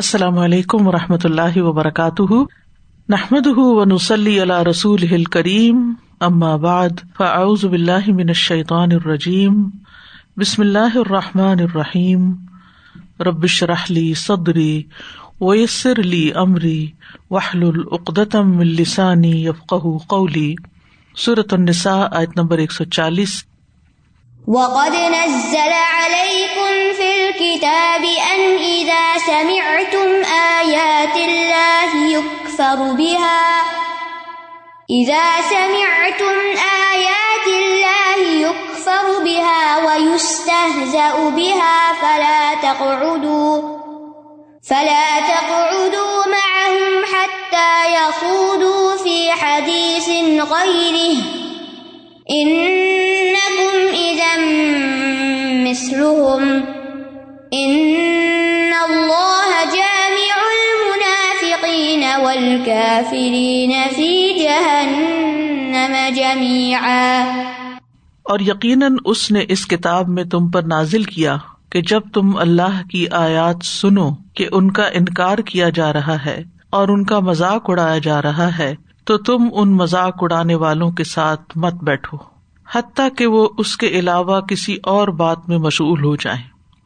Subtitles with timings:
[0.00, 2.32] السلام علیکم و رحمۃ اللہ وبرکاتہ۔
[3.08, 5.94] نحمد ونسلی علیہ رسول کریم
[6.56, 9.70] بعد، فاعوذ باللہ من الشیطان الرجیم۔
[10.36, 12.32] بسم اللہ الرحمٰن الرحیم۔
[13.20, 14.82] ربش رحلی صدری
[15.40, 16.86] ویسر علی عمری
[17.30, 19.74] وحل العقدم السانی یفق
[20.06, 20.54] قولی۔
[21.16, 23.44] صورت النساء، آیت نمبر ایک سو چالیس۔
[24.48, 30.08] وقد نزل عليكم في الكتاب أن إذا سمعتم
[30.60, 33.62] آيات الله يكفر بها.
[34.90, 36.36] إذا سمعتم
[36.92, 43.78] آيات الله يكفر بها ويستهزأ بها فلا تقعدوا
[44.68, 50.08] فلا تقعدوا معهم حتى يخوضوا في حديث
[50.52, 51.16] غيره.
[52.30, 54.36] إنكم إذا
[55.70, 56.79] مثلهم.
[62.60, 67.24] والکافرین فی جہنم جميعا.
[68.26, 71.36] اور یقیناً اس نے اس کتاب میں تم پر نازل کیا
[71.70, 76.42] کہ جب تم اللہ کی آیات سنو کہ ان کا انکار کیا جا رہا ہے
[76.70, 81.04] اور ان کا مذاق اڑایا جا رہا ہے، تو تم ان مذاق اڑانے والوں کے
[81.04, 82.16] ساتھ مت بیٹھو،
[82.66, 86.42] حتیٰ کہ وہ اس کے علاوہ کسی اور بات میں مشغول ہو جائیں۔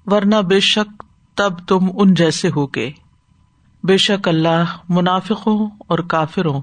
[0.07, 1.03] ورنہ بے شک
[1.37, 2.91] تب تم ان جیسے ہو گے
[3.85, 6.61] بے شک اللہ منافقوں اور کافروں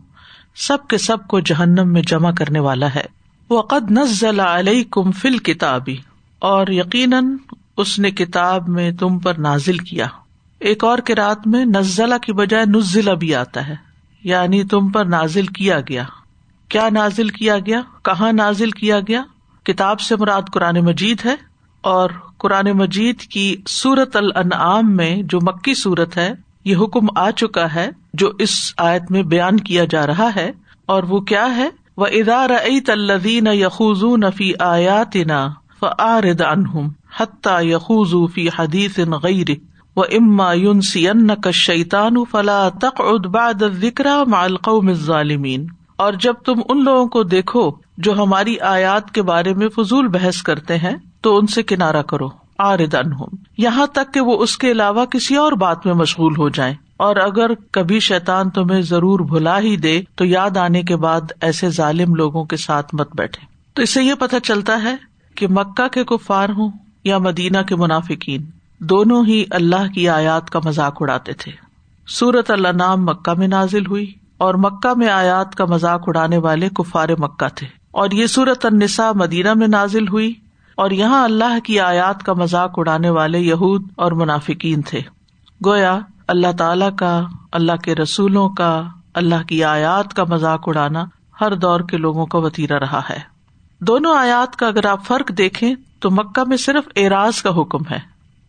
[0.56, 3.04] سب کے سب کو جہنم میں جمع کرنے والا ہے۔
[3.50, 5.98] وہ قد نزل علیہ کم فل کتابی
[6.40, 7.38] اور یقیناً
[7.78, 10.08] اس نے کتاب میں تم پر نازل کیا۔
[10.60, 13.76] ایک اور کراط میں نزلہ کی بجائے نزلہ بھی آتا ہے
[14.24, 16.04] یعنی تم پر نازل کیا گیا۔
[16.70, 19.24] کیا نازل کیا گیا؟ کہاں نازل کیا گیا؟
[19.64, 21.36] کتاب سے مراد قرآن مجید ہے،
[21.82, 26.32] اور قرآن مجید کی سورت الانعام میں جو مکی صورت ہے
[26.66, 30.52] یہ حکم آ چکا ہے جو اس آیت میں بیان کیا جا رہا ہے،
[30.86, 32.50] اور وہ کیا ہے؟ وہ ادار
[32.88, 35.48] الدین یخوز نفی آیات نا
[35.80, 36.88] فرد انہم
[37.20, 39.52] حتیٰ یخوز فی حدیث غیر
[39.96, 46.36] و اما یون سی ان کا شیطان فلا تق ادباد ذکر مالقوم ظالمین اور جب
[46.46, 50.96] تم ان لوگوں کو دیکھو جو ہماری آیات کے بارے میں فضول بحث کرتے ہیں،
[51.22, 52.28] تو ان سے کنارا کرو۔
[52.62, 53.28] آردن ہوں
[53.58, 57.16] یہاں تک کہ وہ اس کے علاوہ کسی اور بات میں مشغول ہو جائیں۔ اور
[57.16, 62.16] اگر کبھی شیتان تمہیں ضرور بھلا ہی دے، تو یاد آنے کے بعد ایسے ظالم
[62.16, 64.96] لوگوں کے ساتھ مت بیٹھے۔ تو اس سے یہ پتہ چلتا ہے
[65.36, 66.72] کہ مکہ کے کفار ہوں
[67.04, 68.46] یا مدینہ کے منافقین،
[68.80, 71.52] دونوں ہی اللہ کی آیات کا مذاق اڑاتے تھے۔
[72.08, 76.70] سورت اللہ نام مکہ میں نازل ہوئی اور مکہ میں آیات کا مذاق اڑانے والے
[76.70, 80.34] کفار مکہ تھے۔ اور یہ سورت النساء مدینہ میں نازل ہوئی۔
[80.76, 85.02] اور یہاں اللہ کی آیات کا مذاق اڑانے والے یہود اور منافقین تھے۔
[85.66, 88.84] گویا اللہ تعالی کا، اللہ کے رسولوں کا،
[89.14, 91.06] اللہ کی آیات کا مذاق اڑانا
[91.42, 93.20] ہر دور کے لوگوں کا وتیرا رہا ہے۔
[93.80, 98.00] دونوں آیات کا اگر آپ فرق دیکھیں تو مکہ میں صرف اعراض کا حکم ہے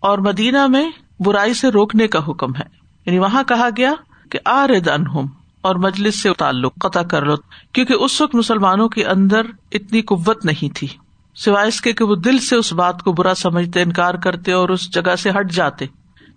[0.00, 0.90] اور مدینہ میں
[1.20, 2.64] برائی سے روکنے کا حکم ہے۔
[3.06, 3.92] یعنی وہاں کہا گیا
[4.30, 5.26] کہ آرد انہم
[5.62, 7.34] اور مجلس سے تعلق قطع کر لو،
[7.72, 9.40] کیونکہ اس وقت مسلمانوں کے اندر
[9.72, 10.88] اتنی قوت نہیں تھی۔
[11.34, 14.68] سوائے اس کے کہ وہ دل سے اس بات کو برا سمجھتے، انکار کرتے اور
[14.68, 15.86] اس جگہ سے ہٹ جاتے۔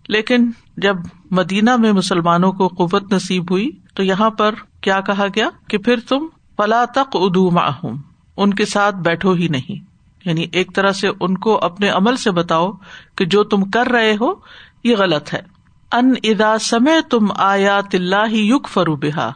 [0.08, 0.96] لیکن جب
[1.32, 6.00] مدینہ میں مسلمانوں کو قوت نصیب ہوئی، تو یہاں پر کیا کہا گیا؟ کہ پھر
[6.10, 8.02] تم پلا تک ادو معہوم
[8.38, 9.86] ان کے ساتھ بیٹھو ہی نہیں۔
[10.26, 12.72] یعنی ایک طرح سے ان کو اپنے عمل سے بتاؤ
[13.16, 14.34] کہ جو تم کر رہے ہو،
[14.84, 15.42] یہ غلط ہے۔
[15.92, 19.30] ان ادا سمے تم آیات اللہ یوگ فرو بحا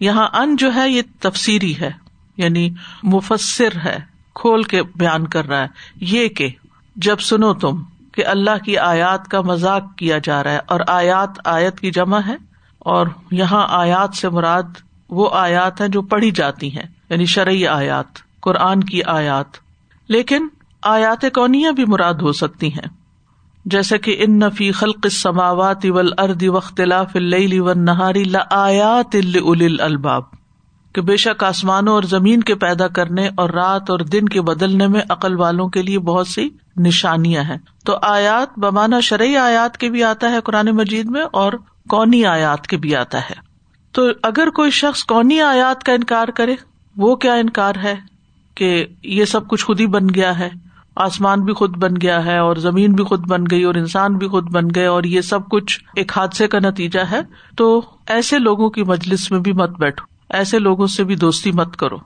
[0.00, 1.90] یہاں ان جو ہے، یہ تفسیری ہے
[2.36, 2.70] یعنی
[3.02, 5.68] مفسر ہے۔ کھول کے بیان کر رہا ہے۔
[6.00, 6.48] یہ کہ
[6.96, 7.82] جب سنو تم
[8.12, 12.20] کہ اللہ کی آیات کا مذاق کیا جا رہا ہے اور آیات آیت کی جمع
[12.26, 12.36] ہے،
[12.78, 14.76] اور یہاں آیات سے مراد
[15.10, 19.56] وہ آیات ہیں جو پڑھی جاتی ہیں یعنی شرعی آیات، قرآن کی آیات۔
[20.08, 20.48] لیکن
[20.82, 22.88] آیات کونیاں بھی مراد ہو سکتی ہیں۔
[23.64, 29.16] جیسے کہ ان نفی خلق سماوات اول اردی وختلاف و نہاری لآیات
[29.80, 30.22] الباب۔
[30.98, 34.86] کہ بے شک آسمانوں اور زمین کے پیدا کرنے اور رات اور دن کے بدلنے
[34.86, 39.90] میں عقل والوں کے لیے بہت سی نشانیاں ہیں۔ تو آیات بمانا شرعی آیات کے
[39.90, 41.52] بھی آتا ہے قرآن مجید میں اور
[41.88, 43.34] کونی آیات کے بھی آتا ہے۔
[43.92, 46.54] تو اگر کوئی شخص کونی آیات کا انکار کرے،
[46.96, 47.94] وہ کیا انکار ہے
[48.54, 50.48] کہ یہ سب کچھ خود ہی بن گیا ہے؟
[50.96, 54.28] آسمان بھی خود بن گیا ہے اور زمین بھی خود بن گئی اور انسان بھی
[54.28, 57.20] خود بن گئے اور یہ سب کچھ ایک حادثے کا نتیجہ ہے۔
[57.56, 61.76] تو ایسے لوگوں کی مجلس میں بھی مت بیٹھو۔ ایسے لوگوں سے بھی دوستی مت
[61.76, 61.96] کرو۔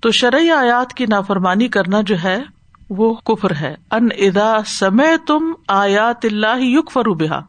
[0.00, 2.42] تو شرعی آیات کی نافرمانی کرنا جو ہے،
[2.90, 7.40] وہ کفر ہے۔ ان ادا سمے تم آیات اللہ یق فروبا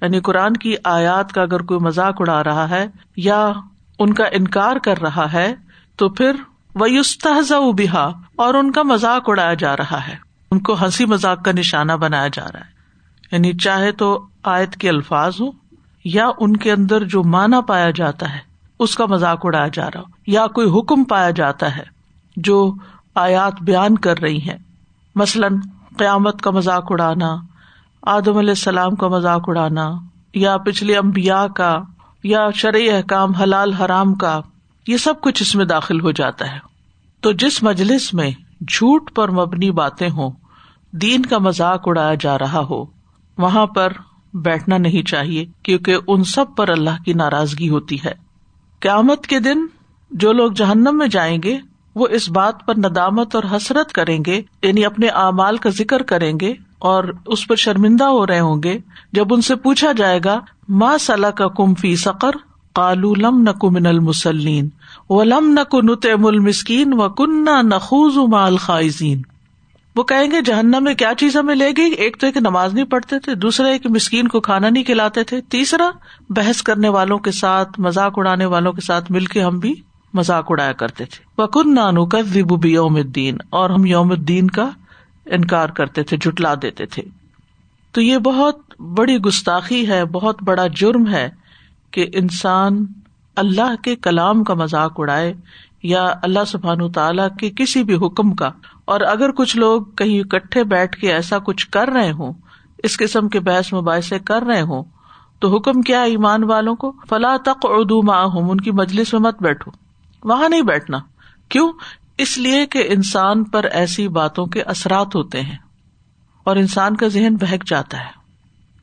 [0.00, 3.52] یعنی قرآن کی آیات کا اگر کوئی مذاق اڑا رہا ہے یا
[3.98, 5.54] ان کا انکار کر رہا ہے،
[5.96, 6.36] تو پھر
[6.74, 10.16] وہ بہا اور ان کا مذاق اڑایا جا رہا ہے۔
[10.50, 12.70] ان کو ہنسی مذاق کا نشانہ بنایا جا رہا ہے۔
[13.32, 15.46] یعنی چاہے تو آیت کے الفاظ ہو
[16.04, 20.00] یا ان کے اندر جو مانا پایا جاتا ہے۔ اس کا مذاق اڑایا جا رہا
[20.00, 21.82] ہو، یا کوئی حکم پایا جاتا ہے
[22.36, 22.74] جو
[23.14, 24.56] آیات بیان کر رہی ہیں۔
[25.14, 25.56] مثلاً،
[25.98, 27.36] قیامت کا مذاق اڑانا،
[28.02, 29.90] آدم علیہ السلام کا مذاق اڑانا،
[30.34, 31.78] یا پچھلے امبیا کا،
[32.22, 34.40] یا شرعی احکام حلال حرام کا،
[34.86, 36.58] یہ سب کچھ اس میں داخل ہو جاتا ہے۔
[37.20, 38.30] تو جس مجلس میں
[38.68, 40.30] جھوٹ پر مبنی باتیں ہوں،
[40.92, 42.84] دین کا مذاق اڑایا جا رہا ہو،
[43.38, 43.92] وہاں پر
[44.34, 48.23] بیٹھنا نہیں چاہیے، کیونکہ ان سب پر اللہ کی ناراضگی ہوتی ہے۔
[48.84, 49.66] قیامت کے دن
[50.10, 51.58] جو لوگ جہنم میں جائیں گے،
[51.94, 56.32] وہ اس بات پر ندامت اور حسرت کریں گے یعنی اپنے اعمال کا ذکر کریں
[56.40, 58.78] گے اور اس پر شرمندہ ہو رہے ہوں گے۔
[59.12, 62.36] جب ان سے پوچھا جائے گا ماں صلاح کا کم فی سقر؟
[62.74, 64.68] کالو لم نق من المسلین
[65.08, 69.22] و لم نق نت المسکین و کنہ نخوز مال خائزین
[69.96, 72.84] وہ کہیں گے، جہنم میں کیا چیز ہمیں لے گئی ایک تو ایک نماز نہیں
[72.84, 75.90] پڑھتے تھے، دوسرا ایک مسکین کو کھانا نہیں کھلاتے تھے، تیسرا
[76.30, 79.74] بحث کرنے والوں کے ساتھ، مذاق اڑانے والوں کے ساتھ مل کے ہم بھی
[80.14, 84.70] مذاق اڑایا کرتے تھے۔ وکن نانو کا بھی یوم الدین اور ہم یوم الدین کا
[85.26, 87.02] انکار کرتے تھے جٹلا دیتے تھے۔
[87.92, 91.30] تو یہ بہت بڑی گستاخی ہے، بہت بڑا جرم ہے
[91.90, 92.86] کہ انسان
[93.36, 95.34] اللہ کے کلام کا مذاق اڑائے
[95.82, 98.50] یا اللہ سبحان تعالیٰ کے کسی بھی حکم کا
[98.84, 102.32] اور اگر کچھ لوگ کہیں اکٹھے بیٹھ کے ایسا کچھ کر رہے ہوں،
[102.82, 104.82] اس قسم کے بحث مباحثے کر رہے ہوں،
[105.38, 109.42] تو حکم کیا ایمان والوں کو؟ فلاں تک اردو ماہم ان کی مجلس میں مت
[109.42, 109.70] بیٹھو۔
[110.24, 110.98] وہاں نہیں بیٹھنا۔
[111.48, 111.72] کیوں؟
[112.18, 115.58] اس لیے کہ انسان پر ایسی باتوں کے اثرات ہوتے ہیں
[116.44, 118.24] اور انسان کا ذہن بہک جاتا ہے۔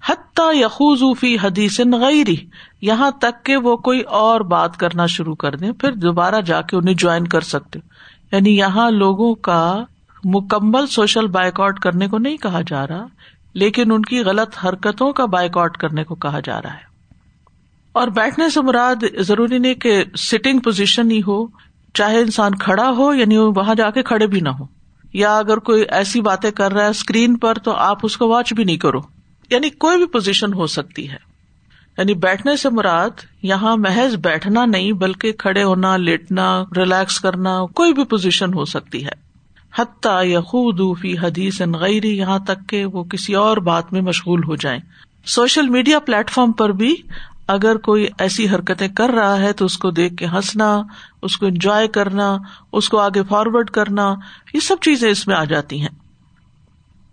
[0.10, 2.36] حتیٰ یقوفی حدیث غیری
[2.82, 6.78] یہاں تک کہ وہ کوئی اور بات کرنا شروع کر دیں، پھر دوبارہ جا کے
[6.78, 7.80] انہیں جوائن کر سکتے۔
[8.32, 9.84] یعنی یہاں لوگوں کا
[10.24, 13.06] مکمل سوشل بائک آؤٹ کرنے کو نہیں کہا جا رہا،
[13.54, 16.92] لیکن ان کی غلط حرکتوں کا بائک آؤٹ کرنے کو کہا جا رہا ہے۔
[17.92, 21.46] اور بیٹھنے سے مراد ضروری نہیں کہ سٹنگ پوزیشن ہی ہو،
[21.94, 24.66] چاہے انسان کھڑا ہو یعنی وہاں جا کے کھڑے بھی نہ ہو۔
[25.14, 28.54] یا اگر کوئی ایسی باتیں کر رہا ہے اسکرین پر، تو آپ اس کو واچ
[28.54, 29.00] بھی نہیں کرو۔
[29.50, 31.32] یعنی کوئی بھی پوزیشن ہو سکتی ہے۔
[31.98, 33.10] یعنی بیٹھنے سے مراد
[33.42, 39.06] یہاں محض بیٹھنا نہیں، بلکہ کھڑے ہونا، لیٹنا ریلیکس کرنا، کوئی بھی پوزیشن ہو سکتی
[39.06, 39.21] ہے۔
[39.80, 40.40] حتیٰ یا
[41.02, 44.80] فی حدیث غیری، یہاں تک کہ وہ کسی اور بات میں مشغول ہو جائیں۔
[45.26, 46.96] سوشل میڈیا پلیٹ فارم پر بھی
[47.48, 50.82] اگر کوئی ایسی حرکتیں کر رہا ہے تو اس کو دیکھ کے ہنسنا،
[51.22, 52.38] اس کو انجوائے کرنا،
[52.72, 54.16] اس کو آگے فارورڈ کرنا،
[54.54, 55.90] یہ سب چیزیں اس میں آ جاتی ہیں۔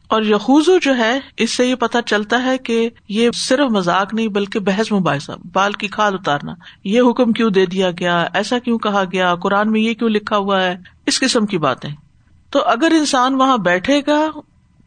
[0.09, 4.29] اور یقوزو جو ہے، اس سے یہ پتا چلتا ہے کہ یہ صرف مذاق نہیں
[4.29, 8.79] بلکہ بحث مباحثہ، بال کی کھال اتارنا۔ یہ حکم کیوں دے دیا گیا؟ ایسا کیوں
[8.79, 10.77] کہا گیا؟ قرآن میں یہ کیوں لکھا ہوا ہے؟
[11.07, 12.08] اس قسم کی باتیں۔
[12.51, 14.27] تو اگر انسان وہاں بیٹھے گا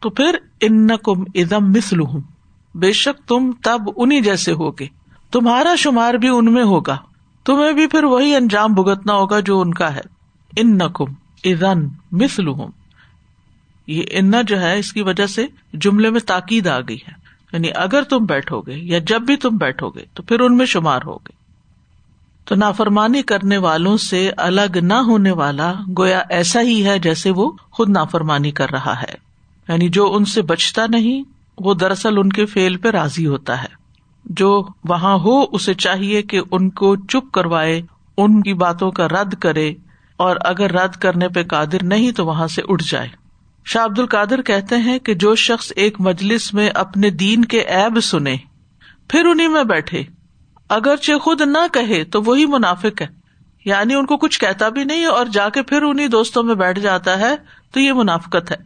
[0.00, 2.20] تو پھر ان کم ادم مسل ہوں
[2.74, 4.86] بے شک تم تب انہیں جیسے ہوگے۔
[5.32, 6.98] تمہارا شمار بھی ان میں ہوگا۔
[7.44, 10.00] تمہیں بھی پھر وہی انجام بھگتنا ہوگا جو ان کا ہے۔
[10.56, 11.12] ان نقم
[11.44, 12.44] ادن مسل
[13.86, 17.12] یہ انا جو ہے، اس کی وجہ سے جملے میں تاکید آ گئی ہے۔
[17.52, 20.66] یعنی اگر تم بیٹھو گے یا جب بھی تم بیٹھو گے تو پھر ان میں
[20.66, 21.41] شمار ہوگے۔
[22.44, 27.52] تو نافرمانی کرنے والوں سے الگ نہ ہونے والا گویا ایسا ہی ہے جیسے وہ
[27.72, 29.14] خود نافرمانی کر رہا ہے۔
[29.68, 31.22] یعنی جو ان سے بچتا نہیں،
[31.58, 33.82] وہ دراصل ان کے فیل پہ راضی ہوتا ہے۔
[34.24, 37.82] جو وہاں ہو، اسے چاہیے کہ ان کو چپ کروائے،
[38.16, 39.72] ان کی باتوں کا رد کرے،
[40.16, 43.08] اور اگر رد کرنے پہ قادر نہیں تو وہاں سے اٹھ جائے۔
[43.64, 48.00] شاہ عبد القادر کہتے ہیں کہ جو شخص ایک مجلس میں اپنے دین کے ایب
[48.00, 48.36] سنے،
[49.08, 50.02] پھر انہیں میں بیٹھے۔
[50.72, 53.06] اگرچہ خود نہ کہے تو وہی منافق ہے۔
[53.64, 56.80] یعنی ان کو کچھ کہتا بھی نہیں اور جا کے پھر انہیں دوستوں میں بیٹھ
[56.80, 57.36] جاتا ہے
[57.72, 58.56] تو یہ منافقت ہے۔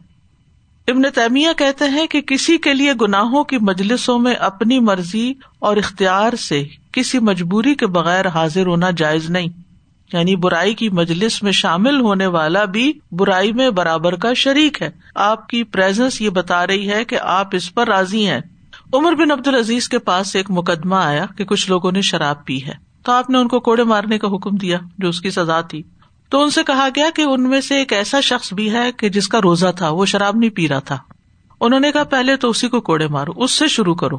[0.87, 5.77] ابن تیمیہ کہتے ہیں کہ کسی کے لیے گناہوں کی مجلسوں میں اپنی مرضی اور
[5.77, 9.47] اختیار سے کسی مجبوری کے بغیر حاضر ہونا جائز نہیں۔
[10.13, 14.89] یعنی برائی کی مجلس میں شامل ہونے والا بھی برائی میں برابر کا شریک ہے۔
[15.15, 18.41] آپ کی پرزنس یہ بتا رہی ہے کہ آپ اس پر راضی ہیں۔
[18.93, 22.63] عمر بن عبد العزیز کے پاس ایک مقدمہ آیا کہ کچھ لوگوں نے شراب پی
[22.63, 25.61] ہے۔ تو آپ نے ان کو کوڑے مارنے کا حکم دیا جو اس کی سزا
[25.61, 25.83] تھی۔
[26.29, 29.09] تو ان سے کہا گیا کہ ان میں سے ایک ایسا شخص بھی ہے کہ
[29.09, 30.97] جس کا روزہ تھا، وہ شراب نہیں پی رہا تھا۔
[31.61, 34.17] انہوں نے کہا، پہلے تو اسی کو کوڑے مارو، اس سے شروع کرو۔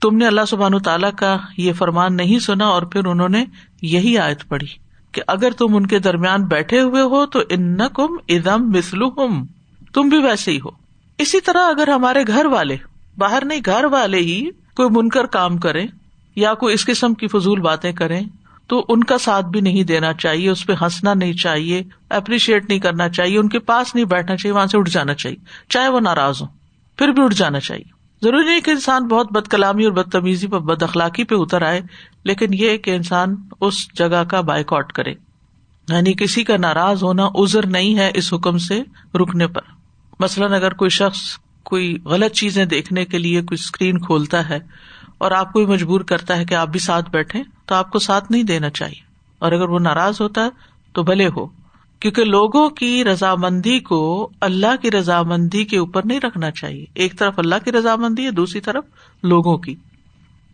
[0.00, 3.44] تم نے اللہ سبحان تعالیٰ کا یہ فرمان نہیں سنا اور پھر انہوں نے
[3.82, 4.66] یہی آیت پڑھی
[5.12, 9.46] کہ اگر تم ان کے درمیان بیٹھے ہوئے ہو تو ان کم ادم مسلو ہم
[9.94, 10.70] تم بھی ویسے ہی ہو۔
[11.18, 12.76] اسی طرح اگر ہمارے گھر والے
[13.18, 15.86] باہر نہیں، گھر والے ہی کوئی منکر کام کرے
[16.36, 18.20] یا کوئی اس قسم کی فضول باتیں کریں،
[18.66, 22.78] تو ان کا ساتھ بھی نہیں دینا چاہیے، اس پہ ہنسنا نہیں چاہیے اپریشیٹ نہیں
[22.78, 25.36] کرنا چاہیے، ان کے پاس نہیں بیٹھنا چاہیے، وہاں سے اٹھ جانا چاہیے،
[25.68, 26.46] چاہے وہ ناراض ہو
[26.96, 30.58] پھر بھی اٹھ جانا چاہیے۔ ضروری نہیں کہ انسان بہت بد کلامی اور بدتمیزی پر
[30.58, 31.80] بد اخلاقی پہ اتر آئے،
[32.24, 35.14] لیکن یہ کہ انسان اس جگہ کا بائک آؤٹ کرے۔
[35.88, 38.82] یعنی کسی کا ناراض ہونا ازر نہیں ہے اس حکم سے
[39.14, 39.62] رکنے پر۔
[40.20, 41.20] مثلاً اگر کوئی شخص
[41.64, 44.58] کوئی غلط چیزیں دیکھنے کے لیے کوئی اسکرین کھولتا ہے
[45.18, 47.98] اور آپ کو بھی مجبور کرتا ہے کہ آپ بھی ساتھ بیٹھے تو آپ کو
[47.98, 49.00] ساتھ نہیں دینا چاہیے۔
[49.38, 50.50] اور اگر وہ ناراض ہوتا ہے
[50.92, 51.46] تو بھلے ہو۔
[52.00, 57.34] کیونکہ لوگوں کی رضامندی کو اللہ کی رضامندی کے اوپر نہیں رکھنا چاہیے۔ ایک طرف
[57.36, 58.84] اللہ کی رضامندی ہے، دوسری طرف
[59.22, 59.74] لوگوں کی۔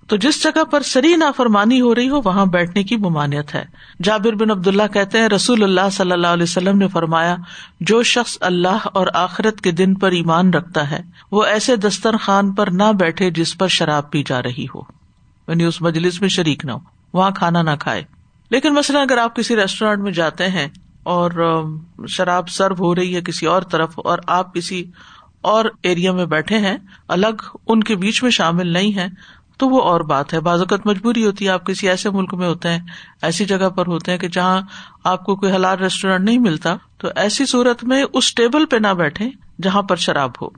[0.07, 3.65] تو جس جگہ پر سری نافرمانی ہو رہی ہو، وہاں بیٹھنے کی ممانعت ہے۔
[4.03, 7.37] جابر بن عبد اللہ کہتے ہیں، رسول اللہ صلی اللہ علیہ وسلم نے فرمایا،
[7.81, 11.01] جو شخص اللہ اور آخرت کے دن پر ایمان رکھتا ہے،
[11.33, 14.81] وہ ایسے دسترخوان پر نہ بیٹھے جس پر شراب پی جا رہی ہو۔
[15.49, 16.79] یعنی اس مجلس میں شریک نہ ہو،
[17.13, 18.03] وہاں کھانا نہ کھائے۔
[18.51, 20.69] لیکن مثلاً اگر آپ کسی ریسٹورینٹ میں جاتے ہیں
[21.03, 21.63] اور
[22.09, 24.85] شراب سرو ہو رہی ہے کسی اور طرف اور آپ کسی
[25.41, 26.77] اور ایریا میں بیٹھے ہیں،
[27.09, 29.07] الگ ان کے بیچ میں شامل نہیں ہے
[29.57, 32.49] تو وہ اور بات ہے۔ بعض اوقات مجبوری ہوتی ہے، آپ کسی ایسے ملک میں
[32.49, 32.79] ہوتے ہیں،
[33.23, 34.61] ایسی جگہ پر ہوتے ہیں کہ جہاں
[35.05, 38.95] آپ کو کوئی حلال ریسٹورینٹ نہیں ملتا۔ تو ایسی صورت میں اس ٹیبل پہ نہ
[38.95, 39.31] بیٹھے
[39.63, 40.49] جہاں پر شراب ہو۔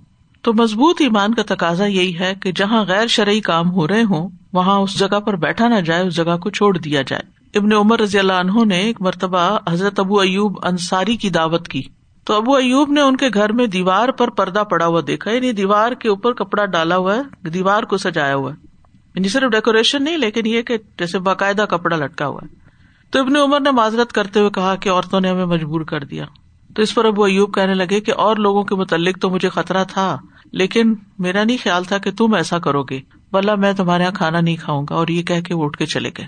[0.42, 4.28] تو مضبوط ایمان کا تقاضا یہی ہے کہ جہاں غیر شرعی کام ہو رہے ہوں،
[4.52, 7.22] وہاں اس جگہ پر بیٹھا نہ جائے، اس جگہ کو چھوڑ دیا جائے۔
[7.58, 11.82] ابن عمر رضی اللہ عنہ نے ایک مرتبہ حضرت ابو ایوب انصاری کی دعوت کی۔
[12.24, 15.52] تو ابو ایوب نے ان کے گھر میں دیوار پر پردہ پڑا ہوا دیکھا یعنی
[15.52, 18.67] دیوار کے اوپر کپڑا ڈالا ہوا ہے، دیوار کو سجایا ہوا ہے۔
[19.18, 22.54] یعنی صرف ڈیکوریشن نہیں، لیکن یہ کہ جیسے باقاعدہ کپڑا لٹکا ہوا ہے۔
[23.10, 26.24] تو ابن عمر نے معذرت کرتے ہوئے کہا کہ عورتوں نے ہمیں مجبور کر دیا۔
[26.76, 29.84] تو اس پر ابو ایوب کہنے لگے کہ اور لوگوں کے متعلق تو مجھے خطرہ
[29.84, 30.18] تھا،
[30.52, 33.00] لیکن میرا نہیں خیال تھا کہ تم ایسا کرو گے۔
[33.32, 36.10] بلا میں تمہارے یہاں کھانا نہیں کھاؤں گا، اور یہ کہ وہ اٹھ کے چلے
[36.18, 36.26] گئے۔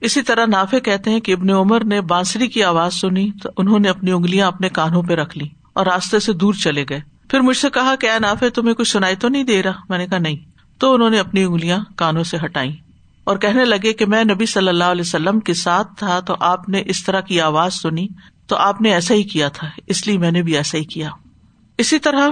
[0.00, 3.78] اسی طرح نافے کہتے ہیں کہ ابن عمر نے بانسری کی آواز سنی، تو انہوں
[3.78, 7.40] نے اپنی انگلیاں اپنے کانوں پہ رکھ لی اور راستے سے دور چلے گئے۔ پھر
[7.40, 10.06] مجھ سے کہا کہ اے نافے تمہیں کچھ سنائی تو نہیں دے رہا؟ میں نے
[10.06, 10.51] کہا نہیں۔
[10.82, 12.76] تو انہوں نے اپنی انگلیاں کانوں سے ہٹائی
[13.24, 16.68] اور کہنے لگے کہ میں نبی صلی اللہ علیہ وسلم کے ساتھ تھا تو آپ
[16.68, 18.08] نے اس طرح کی آواز سنی
[18.46, 21.10] تو آپ نے ایسا ہی کیا تھا، اس لیے میں نے بھی ایسا ہی کیا۔
[21.78, 22.28] اسی طرح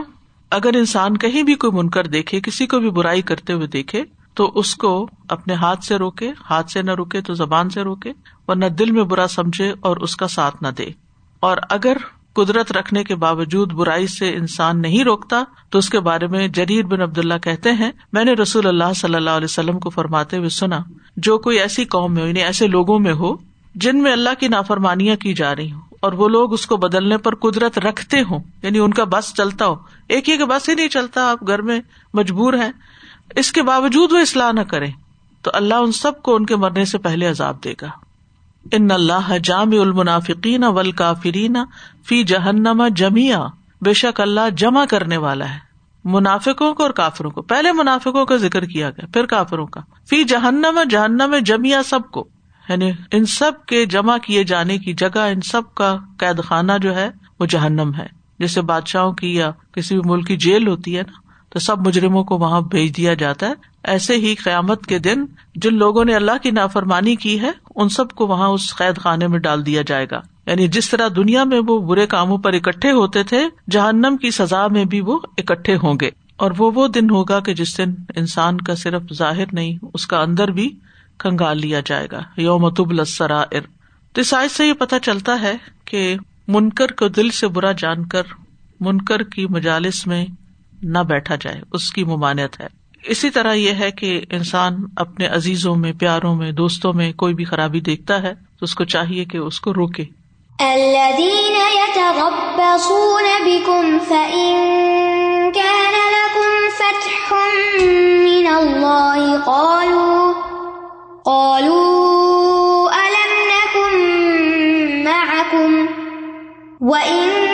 [0.51, 4.05] اگر انسان کہیں بھی کوئی منکر دیکھے، کسی کو بھی برائی کرتے ہوئے دیکھے
[4.35, 8.13] تو اس کو اپنے ہاتھ سے روکے، ہاتھ سے نہ روکے تو زبان سے روکے،
[8.49, 10.87] ورنہ دل میں برا سمجھے اور اس کا ساتھ نہ دے۔
[11.41, 11.97] اور اگر
[12.37, 16.85] قدرت رکھنے کے باوجود برائی سے انسان نہیں روکتا، تو اس کے بارے میں جریر
[16.85, 20.37] بن عبد اللہ کہتے ہیں، میں نے رسول اللہ صلی اللہ علیہ وسلم کو فرماتے
[20.37, 20.79] ہوئے سنا،
[21.17, 23.35] جو کوئی ایسی قوم میں یعنی ایسے لوگوں میں ہو،
[23.75, 27.17] جن میں اللہ کی نافرمانیاں کی جا رہی ہوں، اور وہ لوگ اس کو بدلنے
[27.19, 29.75] پر قدرت رکھتے ہوں یعنی ان کا بس چلتا ہو۔
[30.09, 31.81] ایک ہی کا بس ہی نہیں چلتا، آپ گھر میں
[32.15, 32.71] مجبور ہیں۔
[33.37, 34.87] اس کے باوجود وہ اصلاح نہ کرے
[35.45, 37.89] تو اللہ ان سب کو ان کے مرنے سے پہلے عذاب دے گا۔
[38.73, 41.57] ان اللہ جام المنافقین ول کافرین
[42.07, 43.47] فی جہنما جمیا
[43.81, 45.59] بے شک اللہ جمع کرنے والا ہے۔
[46.05, 50.25] منافقوں کو اور کافروں کو۔ پہلے منافقوں کا ذکر کیا گیا، پھر کافروں کا۔ فی
[50.25, 52.29] جہنم جہنم جمیا سب کو۔
[52.69, 56.95] یعنی ان سب کے جمع کیے جانے کی جگہ، ان سب کا قید خانہ جو
[56.95, 58.07] ہے، وہ جہنم ہے۔
[58.39, 62.25] جیسے بادشاہوں کی یا کسی بھی ملک کی جیل ہوتی ہے نا تو سب مجرموں
[62.25, 63.53] کو وہاں بھیج دیا جاتا ہے۔
[63.85, 68.11] ایسے ہی قیامت کے دن جن لوگوں نے اللہ کی نافرمانی کی ہے، ان سب
[68.11, 71.61] کو وہاں اس قید خانے میں ڈال دیا جائے گا۔ یعنی جس طرح دنیا میں
[71.69, 75.95] وہ برے کاموں پر اکٹھے ہوتے تھے، جہنم کی سزا میں بھی وہ اکٹھے ہوں
[76.01, 80.07] گے۔ اور وہ وہ دن ہوگا کہ جس دن انسان کا صرف ظاہر نہیں، اس
[80.07, 80.69] کا اندر بھی
[81.19, 82.95] کنگال لیا جائے گا۔ یوم تب
[84.13, 85.53] تو سائز سے یہ پتا چلتا ہے
[85.85, 86.17] کہ
[86.49, 88.23] منکر کو دل سے برا جان کر،
[88.81, 90.27] منکر کی مجالس میں
[90.83, 92.67] نہ بیٹھا جائے، اس کی ممانعت ہے۔
[93.05, 97.45] اسی طرح یہ ہے کہ انسان اپنے عزیزوں میں، پیاروں میں، دوستوں میں کوئی بھی
[97.45, 100.05] خرابی دیکھتا ہے، تو اس کو چاہیے کہ اس کو روکے۔
[116.81, 117.50] وَإِن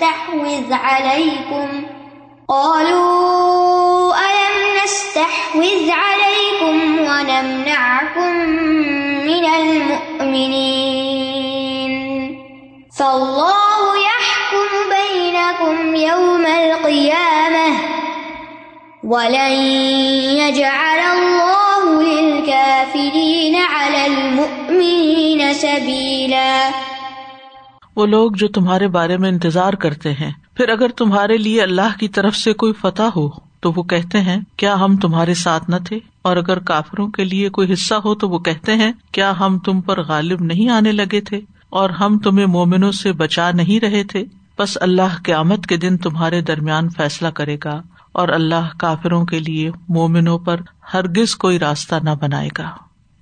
[0.00, 1.68] نستحوذ عليكم.
[2.48, 8.34] قالوا ألم نستحوذ عليكم ونمنعكم
[9.26, 10.50] من المؤمنين؟
[12.98, 17.78] فالله يحكم بينكم يوم القيامة.
[19.04, 19.52] ولن
[20.40, 26.89] يجعل الله للكافرين على المؤمنين سبيلاً.
[28.00, 32.08] وہ لوگ جو تمہارے بارے میں انتظار کرتے ہیں۔ پھر اگر تمہارے لیے اللہ کی
[32.08, 33.28] طرف سے کوئی فتح ہو،
[33.60, 37.48] تو وہ کہتے ہیں، کیا ہم تمہارے ساتھ نہ تھے؟ اور اگر کافروں کے لیے
[37.48, 41.20] کوئی حصہ ہو، تو وہ کہتے ہیں، کیا ہم تم پر غالب نہیں آنے لگے
[41.20, 41.40] تھے؟
[41.70, 44.24] اور ہم تمہیں مومنوں سے بچا نہیں رہے تھے؟
[44.58, 49.38] بس اللہ کے آمد کے دن تمہارے درمیان فیصلہ کرے گا، اور اللہ کافروں کے
[49.38, 50.60] لیے مومنوں پر
[50.94, 52.70] ہرگز کوئی راستہ نہ بنائے گا۔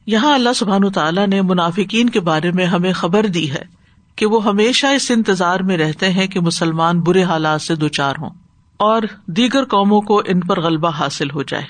[0.07, 3.78] یہاں اللہ سبحان تعالیٰ نے منافقین کے بارے میں ہمیں خبر دی ہے۔
[4.19, 8.15] کہ وہ ہمیشہ اس انتظار میں رہتے ہیں کہ مسلمان برے حالات سے دو چار
[8.21, 8.31] ہوں
[8.77, 11.65] اور دیگر قوموں کو ان پر غلبہ حاصل ہو جائے۔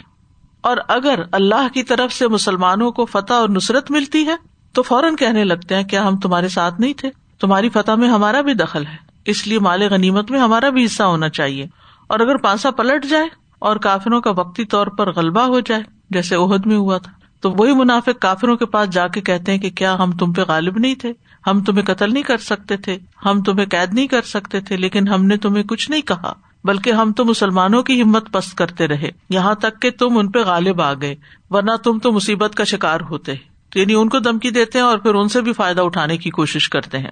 [0.60, 4.36] اور اگر اللہ کی طرف سے مسلمانوں کو فتح اور نصرت ملتی ہے،
[4.72, 8.40] تو فوراً کہنے لگتے ہیں کیا ہم تمہارے ساتھ نہیں تھے۔ تمہاری فتح میں ہمارا
[8.40, 11.66] بھی دخل ہے۔ اس لیے مال غنیمت میں ہمارا بھی حصہ ہونا چاہیے۔
[12.06, 13.28] اور اگر پانسا پلٹ جائے
[13.58, 17.52] اور کافروں کا وقتی طور پر غلبہ ہو جائے، جیسے عہد میں ہوا تھا، تو
[17.52, 20.78] وہی منافع کافروں کے پاس جا کے کہتے ہیں کہ کیا ہم تم پہ غالب
[20.78, 21.12] نہیں تھے؟
[21.50, 25.08] ہم تمہیں قتل نہیں کر سکتے تھے، ہم تمہیں قید نہیں کر سکتے تھے، لیکن
[25.08, 26.32] ہم نے تمہیں کچھ نہیں کہا،
[26.64, 30.38] بلکہ ہم تو مسلمانوں کی ہمت پست کرتے رہے۔ یہاں تک کہ تم ان پہ
[30.38, 31.14] غالب آ گئے،
[31.50, 33.34] ورنہ تم تو مصیبت کا شکار ہوتے۔
[33.74, 36.68] یعنی ان کو دمکی دیتے ہیں اور پھر ان سے بھی فائدہ اٹھانے کی کوشش
[36.68, 37.10] کرتے ہیں۔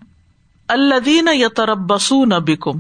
[0.69, 2.78] اللہ یا ترب بسو نہ بکم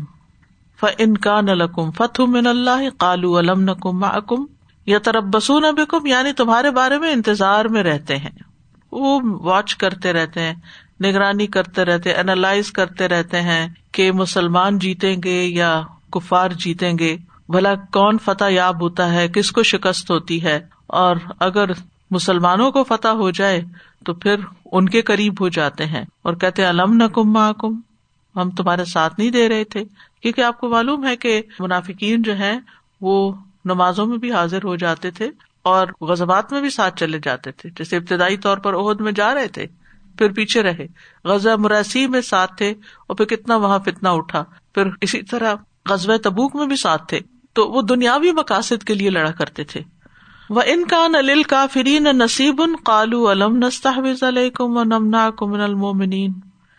[0.80, 4.44] ف ان کا نلکم فتح من اللہ کالو علم نکم کم
[4.86, 8.30] یا ترب بسو نہ بکم یعنی تمہارے بارے میں انتظار میں رہتے ہیں۔
[8.92, 10.54] وہ واچ کرتے رہتے ہیں۔
[11.04, 17.16] نگرانی کرتے رہتے اینالائز کرتے رہتے ہیں کہ مسلمان جیتیں گے یا کفار جیتیں گے۔
[17.48, 21.64] بھلا کون فتح یاب ہوتا ہے؟ کس کو شکست ہوتی ہے؟ اور اگر
[22.10, 23.60] مسلمانوں کو فتح ہو جائے
[24.04, 24.36] تو پھر
[24.72, 27.80] ان کے قریب ہو جاتے ہیں۔ اور کہتے علم نہ کم کم
[28.36, 29.84] ہم تمہارے ساتھ نہیں دے رہے تھے۔
[30.22, 32.58] کیونکہ آپ کو معلوم ہے کہ منافقین جو ہے
[33.00, 33.32] وہ
[33.64, 35.30] نمازوں میں بھی حاضر ہو جاتے تھے
[35.62, 39.34] اور غزبات میں بھی ساتھ چلے جاتے تھے۔ جیسے ابتدائی طور پر عہد میں جا
[39.34, 39.66] رہے تھے۔
[40.18, 40.86] پھر پیچھے رہے۔
[41.24, 42.70] غزہ مراسی میں ساتھ تھے
[43.06, 44.44] اور پھر کتنا وہاں فتنا اٹھا۔
[44.74, 45.54] پھر اسی طرح
[45.88, 47.20] غزب تبوک میں بھی ساتھ تھے۔
[47.52, 49.80] تو وہ دنیاوی مقاصد کے لیے لڑا کرتے تھے۔
[50.50, 55.60] وہ ان کا نل کا فرین نصیب ان کالو علم نستحوز علیکم و نمنا کمن
[55.60, 56.32] المومنین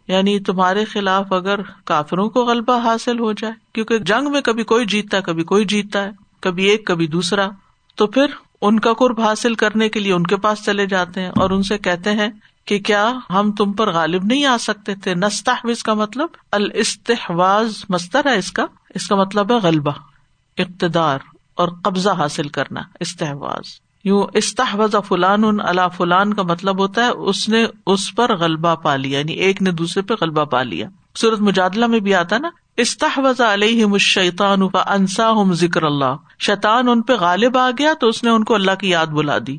[0.08, 4.86] یعنی تمہارے خلاف اگر کافروں کو غلبہ حاصل ہو جائے، کیونکہ جنگ میں کبھی کوئی
[4.86, 6.10] جیتتا ہے کبھی کوئی جیتتا ہے،
[6.42, 7.50] کبھی ایک، کبھی دوسرا۔
[7.96, 8.26] تو پھر
[8.62, 11.64] ان کا قرب حاصل کرنے کے لیے ان کے پاس چلے جاتے ہیں اور ان
[11.64, 12.28] سے کہتے ہیں
[12.68, 18.26] کہ کیا ہم تم پر غالب نہیں آ سکتے تھے؟ نستحوز کا مطلب الاستحواز مستر
[18.26, 19.92] ہے اس کا۔ اس کا مطلب ہے غلبہ،
[20.58, 21.20] اقتدار
[21.56, 23.64] اور قبضہ حاصل کرنا استحواز
[24.04, 28.76] یوں استحوز فلان ان اللہ فلان کا مطلب ہوتا ہے، اس نے اس پر غلبہ
[28.76, 32.38] پا لیا یعنی ایک نے دوسرے پہ غلبہ پا لیا۔ سورت مجادلہ میں بھی آتا
[32.38, 37.94] نا استحوز علیہ شیطان کا انسا ہم ذکر اللہ۔ شیطان ان پہ غالب آ گیا
[37.94, 39.58] تو اس نے ان کو اللہ کی یاد بلا دی۔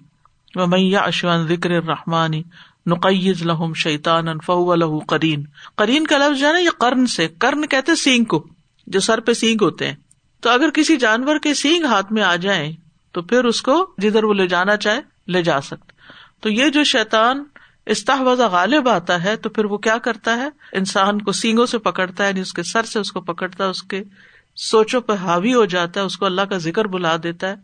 [0.56, 2.42] میاں اشوان ذکر رحمانی
[2.88, 5.44] نقیز لہم شیطان فہو لہو کرین
[5.76, 8.46] کرین کا لفظ ہے نا، یہ کرن سے کرن کہتے سینگ کو،
[8.86, 9.96] جو سر پہ سینگ ہوتے ہیں۔
[10.40, 12.72] تو اگر کسی جانور کے سینگ ہاتھ میں آ جائیں،
[13.12, 15.92] تو پھر اس کو جدھر وہ لے جانا چاہے، لے جا سکتے
[16.40, 17.44] تو یہ جو شیطان
[17.86, 22.24] استحوذہ غالب آتا ہے، تو پھر وہ کیا کرتا ہے؟ انسان کو سینگوں سے پکڑتا
[22.24, 24.02] ہے یعنی اس کے سر سے اس کو پکڑتا ہے، اس کے
[24.56, 27.54] سوچوں پہ حاوی ہو جاتا ہے، اس کو اللہ کا ذکر بلا دیتا ہے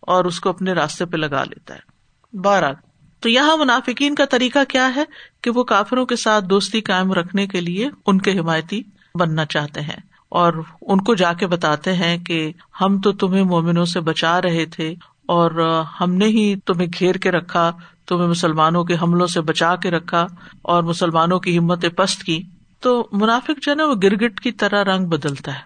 [0.00, 2.72] اور اس کو اپنے راستے پہ لگا لیتا ہے۔ بارہ
[3.20, 5.04] تو یہاں منافقین کا طریقہ کیا ہے
[5.42, 8.82] کہ وہ کافروں کے ساتھ دوستی قائم رکھنے کے لیے ان کے حمایتی
[9.14, 10.52] بننا چاہتے ہیں اور
[10.82, 14.94] ان کو جا کے بتاتے ہیں کہ ہم تو تمہیں مومنوں سے بچا رہے تھے
[15.26, 17.72] اور ہم نے ہی تمہیں گھیر کے رکھا،
[18.06, 20.26] تمہیں مسلمانوں کے حملوں سے بچا کے رکھا
[20.62, 22.42] اور مسلمانوں کی ہمت پست کی۔
[22.80, 25.60] تو منافق جو ہے نا، وہ گرگٹ کی طرح رنگ بدلتا ہے۔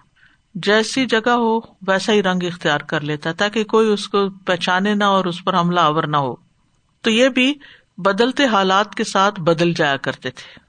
[0.55, 4.95] جیسی جگہ ہو، ویسا ہی رنگ اختیار کر لیتا ہے تاکہ کوئی اس کو پہچانے
[4.95, 6.35] نہ اور اس پر حملہ آور نہ ہو۔
[7.03, 7.53] تو یہ بھی
[7.97, 10.59] بدلتے حالات کے ساتھ بدل جایا کرتے تھے۔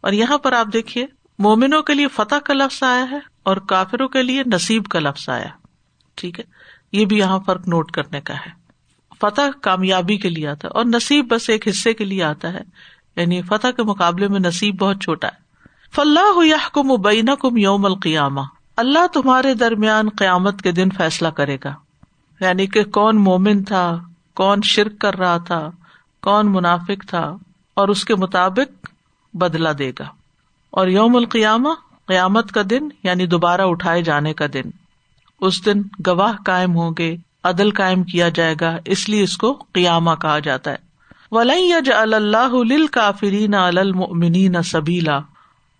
[0.00, 1.06] اور یہاں پر آپ دیکھیے،
[1.38, 5.28] مومنوں کے لیے فتح کا لفظ آیا ہے اور کافروں کے لیے نصیب کا لفظ
[5.28, 5.48] آیا
[6.14, 6.44] ٹھیک ہے؟
[6.92, 8.50] یہ بھی یہاں فرق نوٹ کرنے کا ہے۔
[9.20, 12.60] فتح کامیابی کے لیے آتا ہے اور نصیب بس ایک حصے کے لیے آتا ہے۔
[13.16, 15.42] یعنی فتح کے مقابلے میں نصیب بہت چھوٹا ہے۔
[15.94, 18.40] فلاح یا کو کم یوم القیامہ
[18.76, 21.74] اللہ تمہارے درمیان قیامت کے دن فیصلہ کرے گا۔
[22.40, 23.98] یعنی کہ کون مومن تھا
[24.34, 25.70] کون شرک کر رہا تھا،
[26.22, 27.36] کون منافق تھا،
[27.74, 28.86] اور اس کے مطابق
[29.34, 30.04] بدلا دے گا۔
[30.70, 31.68] اور یوم القیامہ،
[32.06, 34.62] قیامت کا دن یعنی دوبارہ اٹھائے جانے کا دن۔
[35.40, 39.52] اس دن گواہ قائم ہوں گے، عدل قائم کیا جائے گا، اس لیے اس کو
[39.72, 40.76] قیامہ کہا جاتا ہے۔
[41.30, 45.20] ولی اللہ کافرین المنی سبیلا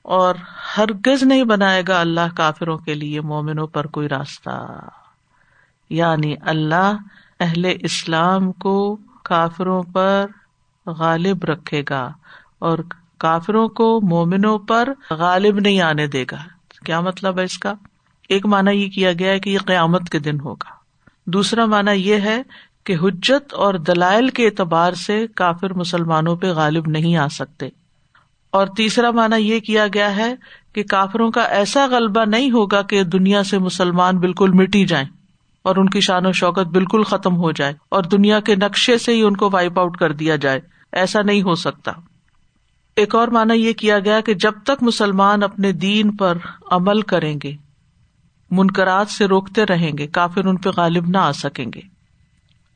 [0.03, 0.35] اور
[0.79, 4.79] ہرگز نہیں بنائے گا اللہ کافروں کے لیے مومنوں پر کوئی راستہ۔
[5.91, 6.93] یعنی اللہ
[7.43, 10.27] اہل اسلام کو کافروں پر
[10.87, 12.13] غالب رکھے گا
[12.59, 12.79] اور
[13.19, 16.37] کافروں کو مومنوں پر غالب نہیں آنے دے گا۔
[16.87, 17.75] کیا مطلب ہے اس کا؟
[18.29, 20.71] ایک مانا یہ کیا گیا ہے کہ یہ قیامت کے دن ہوگا۔
[21.27, 22.43] دوسرا مانا یہ ہے
[22.85, 27.69] کہ حجت اور دلائل کے اعتبار سے کافر مسلمانوں پہ غالب نہیں آ سکتے۔
[28.51, 30.35] اور تیسرا مانا یہ کیا گیا ہے
[30.73, 35.09] کہ کافروں کا ایسا غلبہ نہیں ہوگا کہ دنیا سے مسلمان بالکل مٹی جائیں۔
[35.63, 39.15] اور ان کی شان و شوکت بالکل ختم ہو جائے اور دنیا کے نقشے سے
[39.15, 40.61] ہی ان کو وائپ آؤٹ کر دیا جائے۔
[40.93, 41.93] ایسا نہیں ہو سکتا۔
[42.97, 46.39] ایک اور مانا یہ کیا گیا کہ جب تک مسلمان اپنے دین پر
[46.71, 47.53] عمل کریں گے،
[48.51, 51.81] منکرات سے روکتے رہیں گے، کافر ان پہ غالب نہ آ سکیں گے۔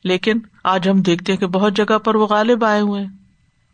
[0.03, 3.13] لیکن آج ہم دیکھتے ہیں کہ بہت جگہ پر وہ غالب آئے ہوئے ہیں۔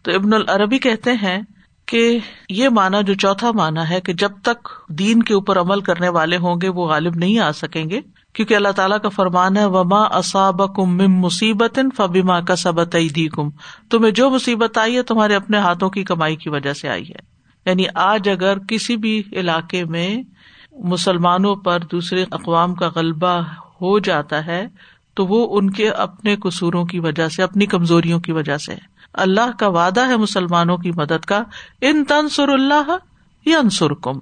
[0.04, 1.42] تو ابن العربی کہتے ہیں
[1.86, 6.10] کہ یہ مانا جو چوتھا مانا ہے کہ جب تک دین کے اوپر عمل کرنے
[6.10, 8.02] والے ہوں گے، وہ غالب نہیں آ سکیں گے۔
[8.34, 12.96] کیونکہ اللہ تعالیٰ کا فرمان ہے، وما اصاب کم مم مصیبت فبیما کا سبت
[13.32, 13.50] کم
[13.90, 17.34] تمہیں جو مصیبت آئی ہے، تمہارے اپنے ہاتھوں کی کمائی کی وجہ سے آئی ہے۔
[17.66, 20.24] یعنی آج اگر کسی بھی علاقے میں
[20.72, 23.42] مسلمانوں پر دوسرے اقوام کا غلبہ
[23.82, 24.68] ہو جاتا ہے،
[25.14, 28.76] تو وہ ان کے اپنے قصوروں کی وجہ سے، اپنی کمزوریوں کی وجہ سے۔
[29.14, 31.44] اللہ کا وعدہ ہے مسلمانوں کی مدد کا۔
[31.82, 32.98] ان تنسر اللہ
[33.46, 34.14] یا انسر کم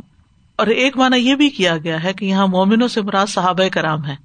[0.61, 4.05] اور ایک مانا یہ بھی کیا گیا ہے کہ یہاں مومنوں سے مراد صحابۂ کرام
[4.05, 4.15] ہے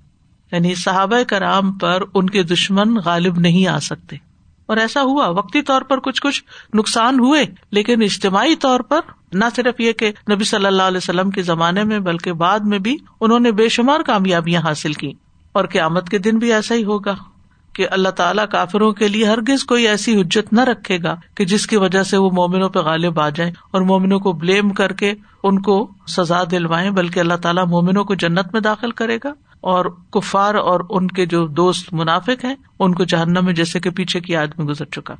[0.52, 4.16] یعنی صحابۂ کرام پر ان کے دشمن غالب نہیں آ سکتے۔
[4.66, 6.44] اور ایسا ہوا، وقتی طور پر کچھ کچھ
[6.74, 9.00] نقصان ہوئے، لیکن اجتماعی طور پر
[9.32, 12.78] نہ صرف یہ کہ نبی صلی اللہ علیہ وسلم کے زمانے میں، بلکہ بعد میں
[12.78, 15.12] بھی انہوں نے بے شمار کامیابیاں حاصل کی
[15.52, 17.14] اور قیامت کے دن بھی ایسا ہی ہوگا۔
[17.76, 21.66] کہ اللہ تعالیٰ کافروں کے لیے ہرگز کوئی ایسی حجت نہ رکھے گا کہ جس
[21.66, 25.14] کی وجہ سے وہ مومنوں پہ غالب آ جائیں اور مومنوں کو بلیم کر کے
[25.42, 29.84] ان کو سزا دلوائیں، بلکہ اللہ تعالیٰ مومنوں کو جنت میں داخل کرے گا اور
[30.10, 34.20] کفار اور ان کے جو دوست منافق ہیں، ان کو جہنم میں جیسے کہ پیچھے
[34.20, 35.14] کی آدمی گزر چکا۔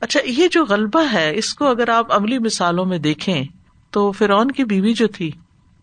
[0.00, 3.44] اچھا یہ جو غلبہ ہے، اس کو اگر آپ عملی مثالوں میں دیکھیں
[3.90, 5.30] تو فرعون کی بیوی جو تھی،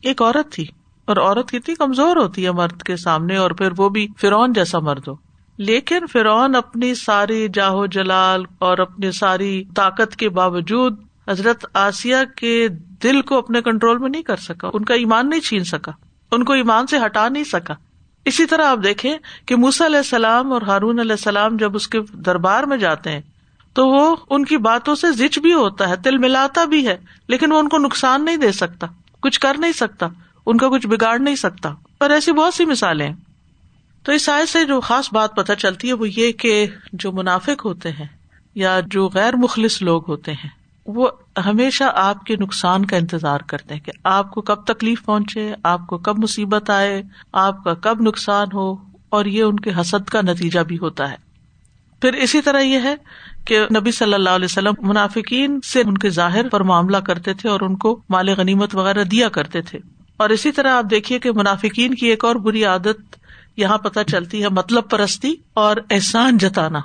[0.02, 0.66] ایک عورت تھی
[1.06, 4.80] اور عورت کتنی کمزور ہوتی ہے مرد کے سامنے اور پھر وہ بھی فرعون جیسا
[4.80, 5.27] مرد ہو۔
[5.58, 12.68] لیکن فرعون اپنی ساری جاہو جلال اور اپنی ساری طاقت کے باوجود حضرت آسیہ کے
[13.04, 15.92] دل کو اپنے کنٹرول میں نہیں کر سکا، ان کا ایمان نہیں چھین سکا،
[16.32, 17.74] ان کو ایمان سے ہٹا نہیں سکا۔
[18.26, 22.00] اسی طرح آپ دیکھیں کہ موسا علیہ السلام اور ہارون علیہ السلام جب اس کے
[22.14, 23.22] دربار میں جاتے ہیں،
[23.74, 27.52] تو وہ ان کی باتوں سے زچ بھی ہوتا ہے، تل ملاتا بھی ہے، لیکن
[27.52, 28.88] وہ ان کو نقصان نہیں دے سکتا،
[29.20, 30.08] کچھ کر نہیں سکتا،
[30.46, 33.27] ان کا کچھ بگاڑ نہیں سکتا۔ اور ایسی بہت سی مثالیں ہیں۔
[34.08, 37.66] تو اس سائز سے جو خاص بات پتہ چلتی ہے وہ یہ کہ جو منافق
[37.66, 38.06] ہوتے ہیں
[38.56, 40.50] یا جو غیر مخلص لوگ ہوتے ہیں،
[40.86, 41.10] وہ
[41.46, 45.88] ہمیشہ آپ کے نقصان کا انتظار کرتے ہیں کہ آپ کو کب تکلیف پہنچے، آپ
[45.88, 48.76] کو کب مصیبت آئے، آپ کا کب نقصان ہو،
[49.10, 51.16] اور یہ ان کے حسد کا نتیجہ بھی ہوتا ہے۔
[52.02, 52.96] پھر اسی طرح یہ ہے
[53.46, 57.50] کہ نبی صلی اللہ علیہ وسلم منافقین سے ان کے ظاہر پر معاملہ کرتے تھے
[57.50, 59.80] اور ان کو مال غنیمت وغیرہ دیا کرتے تھے۔
[60.18, 63.27] اور اسی طرح آپ دیکھیے کہ منافقین کی ایک اور بری عادت
[63.58, 66.80] یہاں پتہ چلتی ہے مطلب پرستی اور احسان جتانا،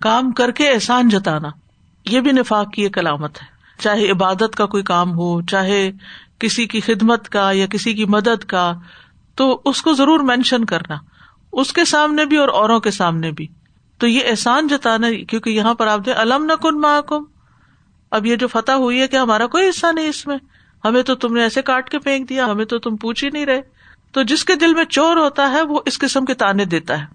[0.00, 1.48] کام کر کے احسان جتانا۔
[2.10, 3.46] یہ بھی نفاق کی ایک علامت ہے۔
[3.82, 5.90] چاہے عبادت کا کوئی کام ہو، چاہے
[6.38, 8.72] کسی کی خدمت کا یا کسی کی مدد کا،
[9.34, 10.94] تو اس کو ضرور مینشن کرنا۔
[11.52, 13.46] اس کے سامنے بھی اور اوروں کے سامنے بھی۔
[13.98, 17.24] تو یہ احسان جتانا، کیونکہ یہاں پر آپ دے علم نہ کن محکم
[18.10, 20.36] اب یہ جو فتح ہوئی ہے کہ ہمارا کوئی حصہ نہیں اس میں۔
[20.84, 23.46] ہمیں تو تم نے ایسے کاٹ کے پھینک دیا، ہمیں تو تم پوچھ ہی نہیں
[23.46, 23.60] رہے۔
[24.14, 27.06] تو جس کے دل میں چور ہوتا ہے وہ اس قسم کے تانے دیتا ہے۔